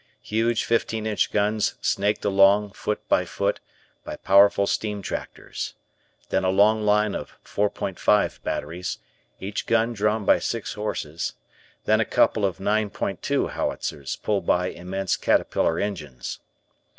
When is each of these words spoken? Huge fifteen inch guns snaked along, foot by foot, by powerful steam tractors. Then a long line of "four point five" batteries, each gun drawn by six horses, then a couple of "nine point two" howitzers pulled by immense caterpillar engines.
Huge 0.23 0.63
fifteen 0.63 1.05
inch 1.05 1.31
guns 1.31 1.75
snaked 1.79 2.25
along, 2.25 2.71
foot 2.71 3.07
by 3.07 3.23
foot, 3.23 3.59
by 4.03 4.15
powerful 4.15 4.65
steam 4.65 5.03
tractors. 5.03 5.75
Then 6.29 6.43
a 6.43 6.49
long 6.49 6.83
line 6.83 7.13
of 7.13 7.37
"four 7.43 7.69
point 7.69 7.99
five" 7.99 8.41
batteries, 8.43 8.97
each 9.39 9.67
gun 9.67 9.93
drawn 9.93 10.25
by 10.25 10.39
six 10.39 10.73
horses, 10.73 11.33
then 11.85 12.01
a 12.01 12.05
couple 12.05 12.45
of 12.45 12.59
"nine 12.59 12.89
point 12.89 13.21
two" 13.21 13.49
howitzers 13.49 14.15
pulled 14.15 14.47
by 14.47 14.69
immense 14.69 15.15
caterpillar 15.17 15.77
engines. 15.77 16.39